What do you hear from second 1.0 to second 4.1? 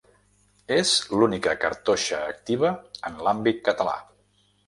l'única cartoixa activa en l'àmbit català.